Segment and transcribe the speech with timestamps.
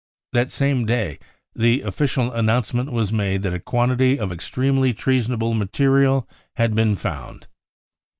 [0.33, 1.19] That same day
[1.55, 7.45] the official announcement was made that a quantity of extremely treasonable material had been found.